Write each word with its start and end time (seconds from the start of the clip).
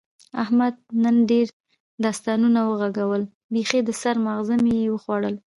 احمد 0.43 0.73
نن 1.03 1.15
ډېر 1.31 1.45
داستانونه 2.05 2.59
و 2.63 2.71
غږول، 2.81 3.23
بیخي 3.53 3.79
د 3.85 3.89
سر 4.01 4.15
ماغز 4.25 4.49
مې 4.63 4.75
یې 4.83 4.89
وخوړل. 4.91 5.35